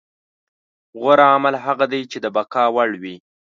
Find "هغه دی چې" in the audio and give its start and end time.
1.65-2.17